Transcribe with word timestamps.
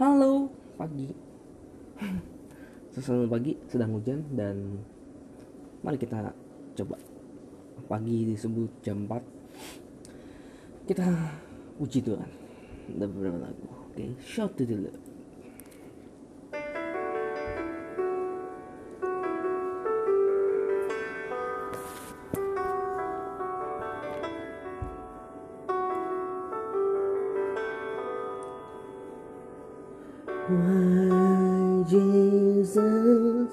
Halo, 0.00 0.48
pagi. 0.80 1.12
Sesuatu 2.96 3.28
pagi 3.28 3.52
sedang 3.68 3.92
hujan 3.92 4.24
dan 4.32 4.80
mari 5.84 6.00
kita 6.00 6.32
coba. 6.80 6.96
Pagi 7.92 8.24
disebut 8.24 8.80
jam 8.80 9.04
4 9.04 10.88
kita 10.88 11.04
puji 11.76 12.08
Tuhan. 12.08 12.30
Ada 12.96 13.04
beberapa 13.04 13.36
lagu. 13.44 13.68
Oke 13.92 14.16
shout 14.24 14.56
to 14.56 14.64
the 14.64 14.80
Lord 14.80 15.11
My 30.48 31.84
Jesus, 31.88 33.48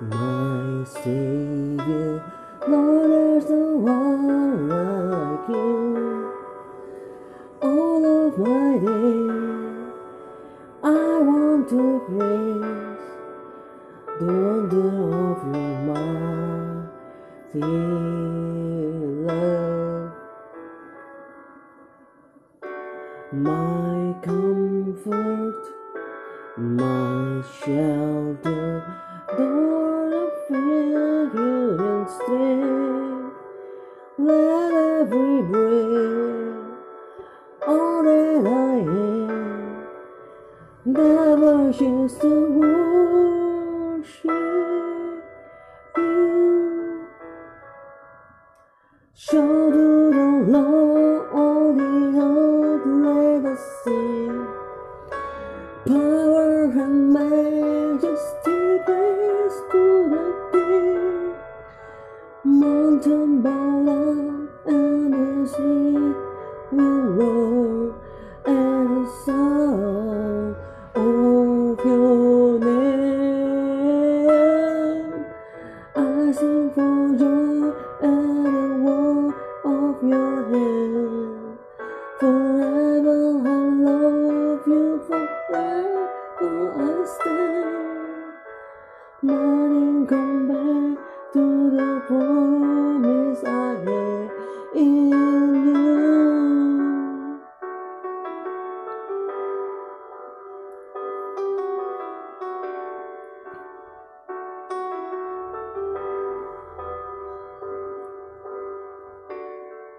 my 0.00 0.84
Savior, 0.84 2.24
Lord, 2.66 3.10
there's 3.10 3.48
no 3.48 3.76
one 3.76 4.68
like 4.68 5.48
you. 5.48 6.32
All 7.62 8.26
of 8.26 8.38
my 8.38 8.78
days, 8.78 9.92
I 10.82 11.18
want 11.22 11.68
to 11.68 12.00
praise 12.08 13.04
the 14.18 14.26
wonder 14.26 14.90
of 15.30 15.38
your 15.54 15.74
mighty 17.54 17.70
love. 19.26 20.10
My 23.32 23.96
comfort, 24.24 25.79
my 26.58 27.42
shelter, 27.62 28.82
Lord 29.38 30.12
of 30.12 30.30
refuge 30.50 31.80
and 31.80 32.08
strength. 32.10 33.34
Let 34.18 34.72
every 35.00 35.42
breath, 35.42 36.78
all 37.66 38.02
that 38.02 38.46
I 38.46 38.74
am, 38.80 39.86
never 40.84 41.72
choose 41.72 42.14
to 42.18 42.32
worship 42.58 44.24
you. 45.96 47.06
Shout 49.14 49.72
to 49.72 50.10
the 50.12 50.28
Lord, 50.48 51.26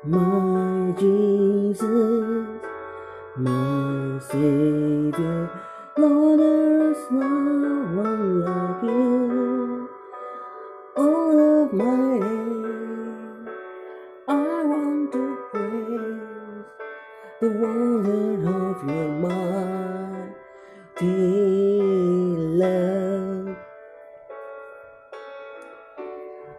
My 0.03 0.95
Jesus, 0.97 1.85
my 3.37 4.19
Savior, 4.31 5.51
Lord, 5.95 6.39
there 6.39 6.89
is 6.89 6.97
no 7.11 7.29
one 8.01 8.41
like 8.41 8.81
you. 8.81 9.89
All 10.97 11.63
of 11.65 11.73
my 11.73 12.17
days, 12.17 13.53
I 14.27 14.63
want 14.65 15.11
to 15.11 15.37
praise 15.51 16.65
the 17.39 17.49
wonder 17.61 18.41
of 18.49 18.83
your 18.89 19.09
mighty 20.97 21.13
love. 22.57 23.55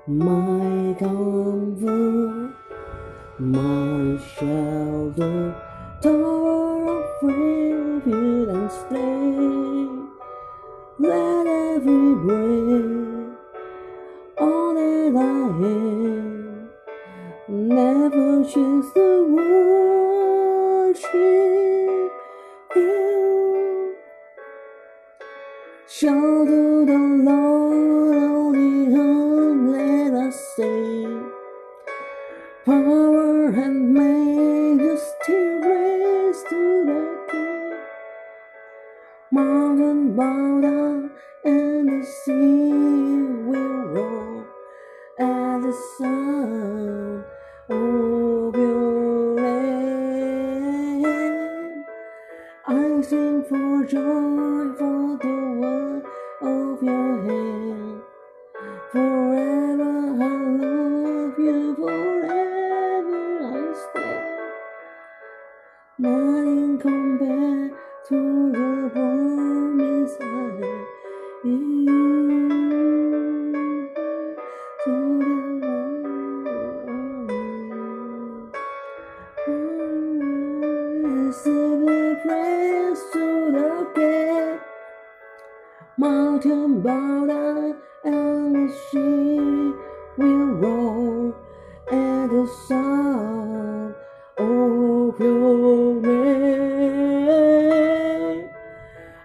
My 0.07 0.95
comfort, 0.97 2.55
my 3.39 4.19
shelter, 4.37 5.55
tower 6.03 6.99
of 6.99 7.05
refuge 7.23 8.49
and 8.49 8.71
strength. 8.71 10.11
Let 10.99 11.47
every 11.47 12.15
breath, 12.15 13.37
all 14.39 14.75
that 14.75 15.17
I 15.17 15.21
am, 15.67 16.69
never 17.49 18.45
choose 18.45 18.93
to 18.93 19.09
worship 19.35 21.13
you. 22.77 23.97
To 26.01 26.15
the 26.87 26.99
Lord, 27.25 28.17
only 28.17 28.73
the 28.93 29.07
let 29.73 30.13
us 30.27 30.37
sing. 30.57 30.92
For 54.79 55.19
the 55.23 55.37
word 55.61 56.05
of 56.43 56.83
your 56.83 57.23
hand. 57.27 58.03
Forever 58.93 59.95
I 60.21 60.35
love 60.63 61.39
you, 61.39 61.75
forever 61.77 63.25
I 63.45 63.75
stand. 63.83 64.27
Nothing 65.99 66.79
compared 66.81 67.73
to 68.09 68.19
the 68.53 68.91
promise 68.93 70.17
I 70.21 70.25
have 70.61 70.89
in 71.45 71.87
you. 71.87 72.03
To 74.85 74.95
the 75.21 75.73
King. 83.15 83.32
Mountain 85.99 86.83
down 86.83 87.77
and 88.03 88.55
the 88.57 88.75
sea 88.91 89.75
will 90.17 90.47
roar 90.55 91.35
at 91.91 92.31
the 92.31 92.47
sound 92.67 93.95
of 94.39 94.49
oh, 94.49 95.15
your 95.21 96.01
name. 96.01 97.29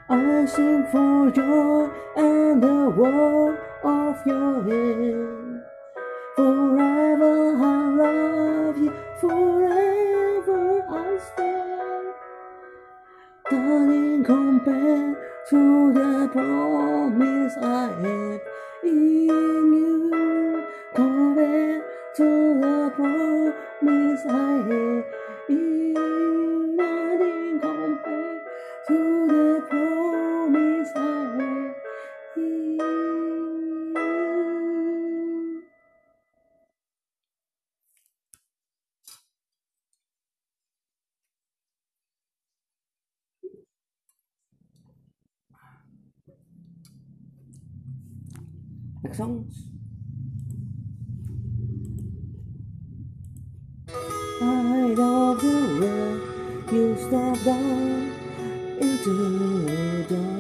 I 0.10 0.46
sing 0.46 0.86
for 0.92 1.31
joy 1.31 1.90
and 2.18 2.62
the 2.62 2.90
word 2.90 3.58
of 3.86 4.25
your 4.25 4.62
hand. 4.64 5.62
Forever 6.36 7.56
I 7.64 7.90
love 7.96 8.78
you, 8.78 8.92
forever 9.22 10.86
I 10.90 11.18
stand. 11.31 12.08
Nothing 13.50 14.24
compared 14.25 15.18
to 15.50 15.94
the 15.94 16.30
promise 16.34 17.56
I 17.62 17.88
have 17.88 18.42
in 18.84 19.28
you. 19.74 20.68
Compared 20.94 21.84
to 22.18 22.60
the 22.60 22.92
promise 22.94 24.26
I 24.26 24.52
have 24.68 25.06
in 25.48 25.56
you. 25.56 25.87
Songs. 49.14 49.68
I 53.90 54.94
love 54.96 55.42
the 55.42 55.58
way 55.80 56.76
you 56.76 56.96
step 56.98 57.44
down 57.46 58.12
into 58.82 60.06
the 60.10 60.37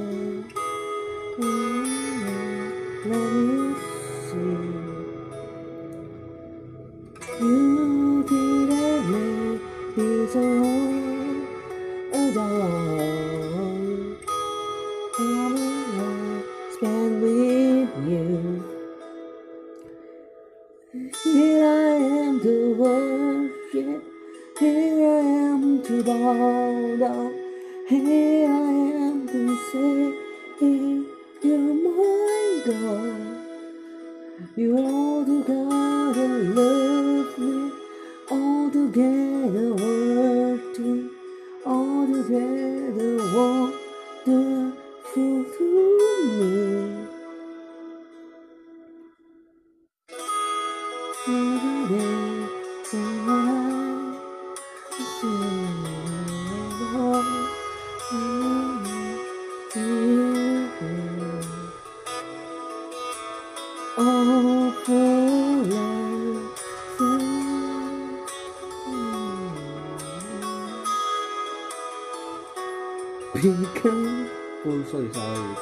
Because 73.33 74.29
oh 74.65 74.83
sorry 74.91 75.09
sorry. 75.11 75.55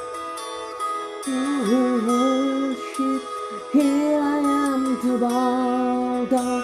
worship 2.06 3.24
here 3.72 4.20
I 4.20 4.40
am 4.40 4.82
to 5.04 5.12
bow 5.20 6.26
down 6.26 6.64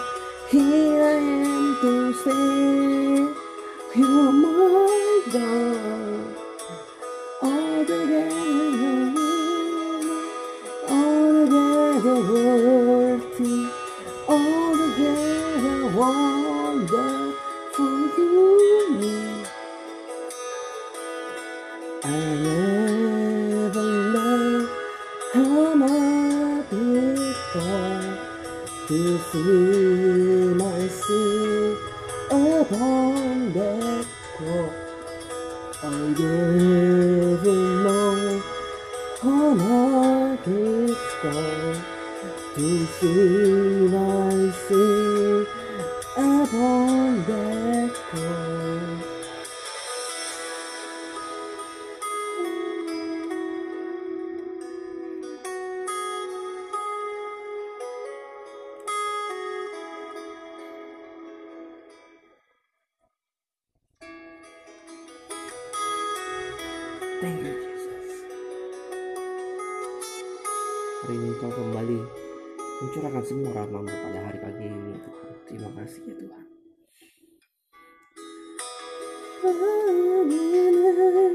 here 0.49 1.03
I 1.03 1.15
am 1.15 1.77
to 1.81 2.13
say 2.23 3.35
you're 3.95 4.31
my 4.33 5.21
God 5.31 5.70
together 12.01 12.33
worthy, 12.33 13.69
all 14.27 14.73
together 14.75 15.77
wonderful 15.95 17.35
to 18.15 18.25
me. 18.99 19.17
I 22.03 22.05
never 22.41 23.87
learned 24.15 24.69
how 25.33 25.75
much 25.75 26.69
costs 27.53 28.87
to 28.87 28.99
see 29.29 30.53
my 30.55 30.81
sin 30.87 31.77
upon 32.31 33.53
that 33.53 34.05
cross. 34.37 34.75
I 35.83 35.85
never 36.17 37.57
know 37.85 38.41
how 39.21 39.53
much 39.53 40.45
costs 41.21 41.50
to 42.55 42.85
see 42.99 43.87
my 43.87 44.51
sin 44.67 45.47
upon 46.17 47.23
that 47.23 47.93
cross. 48.11 49.07
Thank 67.21 67.45
you, 67.45 67.53
Jesus. 67.53 68.25
Hari 71.05 71.15
ini 71.15 71.31
kau 71.39 71.53
kembali 71.53 72.30
mencurahkan 72.81 73.23
semua 73.29 73.53
rahmamu 73.53 73.93
pada 73.93 74.19
hari 74.25 74.39
pagi 74.41 74.65
ini 74.65 74.97
ya 74.97 74.99
Tuhan. 75.05 75.29
Terima 75.45 75.69
kasih 75.77 76.01
ya 76.09 76.15
Tuhan. 76.17 76.45
Here 79.41 81.30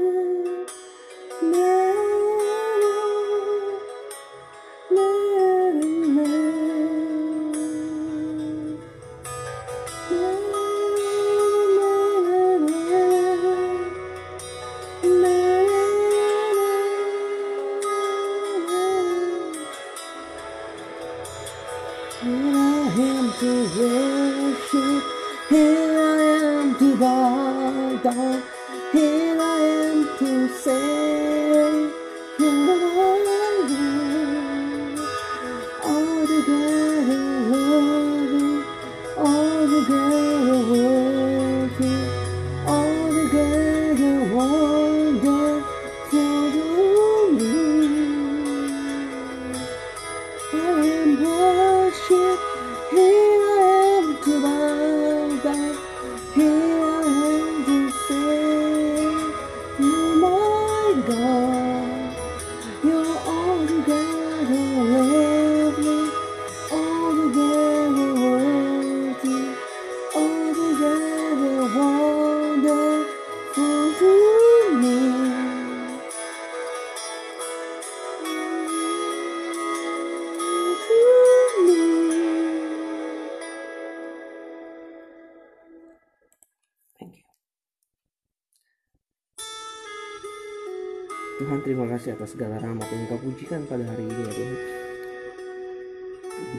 terima 91.67 91.83
kasih 91.83 92.15
atas 92.15 92.31
segala 92.31 92.63
rahmat 92.63 92.87
yang 92.87 93.11
kau 93.11 93.19
pujikan 93.19 93.59
pada 93.67 93.83
hari 93.83 94.07
ini 94.07 94.23
ya 94.23 94.31
Tuhan. 94.31 94.55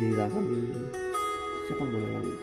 Bila 0.05 0.25
kami 0.29 0.61
siapa 1.65 1.85
boleh 1.88 2.11
lagi 2.12 2.37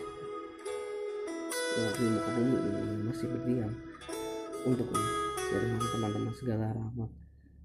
di 1.94 2.06
muka 2.10 2.30
bumi 2.34 2.56
ini 2.58 3.06
masih 3.06 3.26
berdiam 3.30 3.70
untuk 4.66 4.90
Tuhan 4.90 5.78
teman-teman 5.78 6.34
segala 6.34 6.74
rahmat 6.74 7.10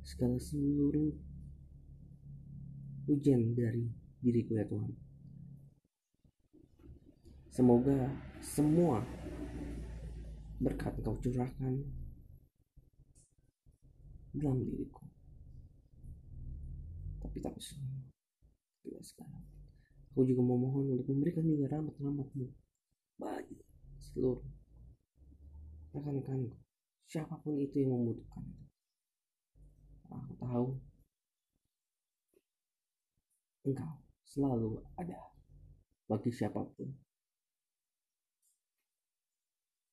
segala 0.06 0.38
seluruh 0.38 1.18
hujan 3.10 3.58
dari 3.58 3.90
diriku 4.22 4.54
ya 4.54 4.70
Tuhan. 4.70 4.94
Semoga 7.50 8.06
semua 8.38 9.02
berkat 10.62 10.94
kau 11.02 11.18
curahkan 11.18 12.01
dalam 14.36 14.64
diriku. 14.64 15.04
Tapi 17.22 17.38
tak 17.44 17.56
semua. 17.60 18.08
juga 18.82 18.98
sekarang. 19.06 19.46
Aku 20.12 20.26
juga 20.26 20.42
memohon 20.42 20.98
untuk 20.98 21.08
memberikan 21.14 21.46
juga 21.46 21.78
rahmat-rahmatmu 21.78 22.50
bagi 23.22 23.62
seluruh 24.02 24.42
rekan-rekanku. 25.94 26.58
Siapa 27.06 27.38
pun 27.46 27.62
itu 27.62 27.86
yang 27.86 27.94
membutuhkan 27.94 28.44
aku 30.12 30.34
tahu 30.44 30.68
engkau 33.64 33.94
selalu 34.28 34.84
ada 35.00 35.20
bagi 36.10 36.32
siapa 36.34 36.60
pun. 36.60 36.90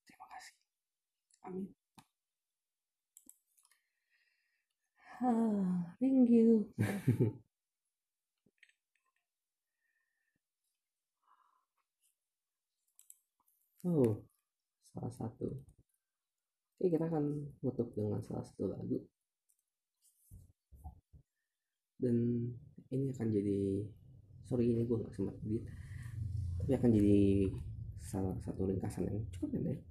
Terima 0.02 0.26
kasih. 0.34 0.56
Amin 1.46 1.77
ah, 5.22 5.94
thank 6.00 6.30
you. 6.30 6.66
Oh 13.86 14.20
salah 14.92 15.08
satu. 15.16 15.48
Oke, 16.76 16.86
kita 16.92 17.08
akan 17.08 17.56
tutup 17.62 17.88
dengan 17.96 18.20
salah 18.20 18.44
satu 18.44 18.68
lagu. 18.68 19.00
Dan 21.96 22.16
ini 22.92 23.08
akan 23.16 23.28
jadi 23.32 23.58
sorry 24.44 24.76
ini 24.76 24.84
gue 24.84 24.98
gak 25.08 25.14
sempat 25.16 25.40
edit. 25.40 25.64
Tapi 26.60 26.72
akan 26.76 26.90
jadi 26.92 27.18
salah 28.02 28.36
satu 28.44 28.68
ringkasan 28.68 29.08
yang 29.08 29.18
cukup 29.32 29.56
pendek 29.56 29.87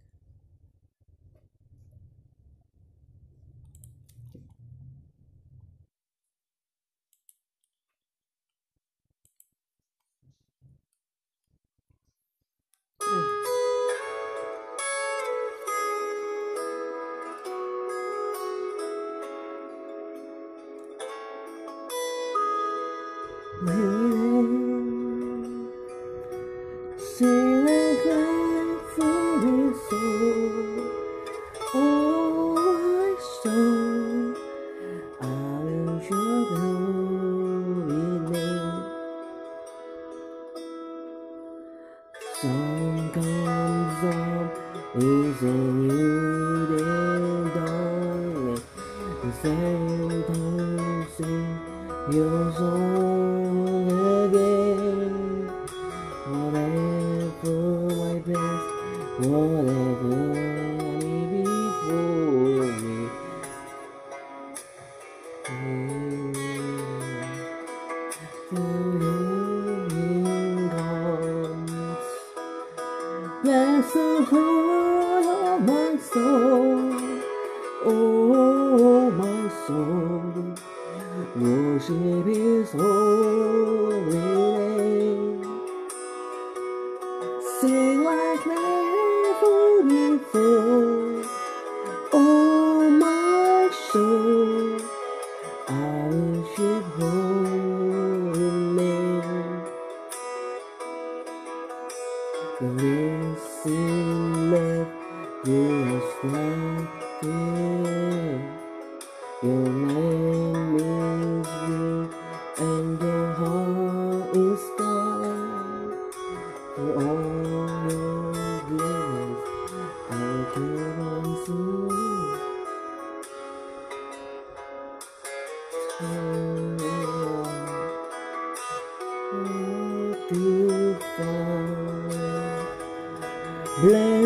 Bless 133.80 134.17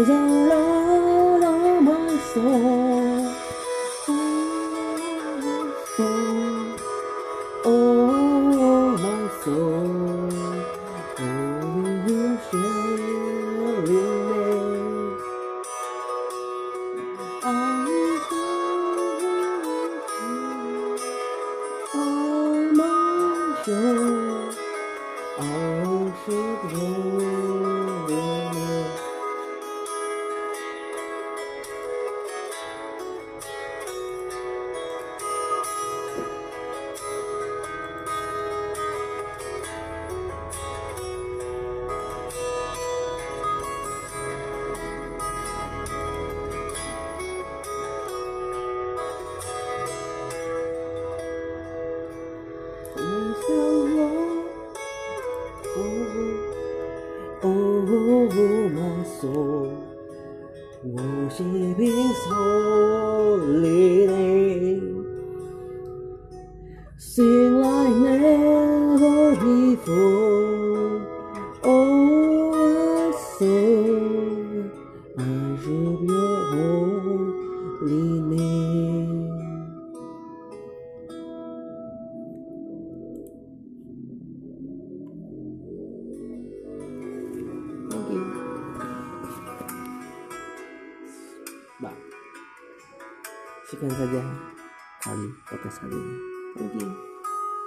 Oh, 70.33 70.80